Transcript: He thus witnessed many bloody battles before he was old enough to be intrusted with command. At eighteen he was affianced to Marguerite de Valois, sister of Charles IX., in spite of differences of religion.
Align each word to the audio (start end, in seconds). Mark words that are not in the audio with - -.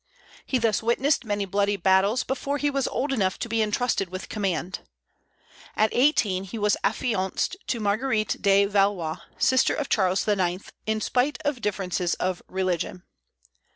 He 0.47 0.57
thus 0.57 0.81
witnessed 0.81 1.25
many 1.25 1.45
bloody 1.45 1.77
battles 1.77 2.23
before 2.23 2.57
he 2.57 2.71
was 2.71 2.87
old 2.87 3.13
enough 3.13 3.37
to 3.37 3.47
be 3.47 3.61
intrusted 3.61 4.09
with 4.09 4.29
command. 4.29 4.79
At 5.75 5.91
eighteen 5.93 6.43
he 6.43 6.57
was 6.57 6.75
affianced 6.83 7.55
to 7.67 7.79
Marguerite 7.79 8.41
de 8.41 8.65
Valois, 8.65 9.17
sister 9.37 9.75
of 9.75 9.89
Charles 9.89 10.27
IX., 10.27 10.67
in 10.87 11.01
spite 11.01 11.37
of 11.45 11.61
differences 11.61 12.15
of 12.15 12.41
religion. 12.47 13.03